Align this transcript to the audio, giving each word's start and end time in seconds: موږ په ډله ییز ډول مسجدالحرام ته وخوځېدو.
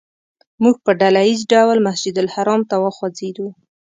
موږ 0.63 0.75
په 0.85 0.91
ډله 0.99 1.21
ییز 1.27 1.41
ډول 1.53 1.77
مسجدالحرام 1.87 2.61
ته 2.69 2.75
وخوځېدو. 2.83 3.47